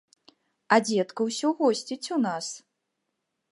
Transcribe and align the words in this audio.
А 0.77 0.79
дзедка 0.85 1.21
ўсё 1.27 1.47
госціць 1.61 2.01
у 2.17 2.19
нас! 2.27 2.45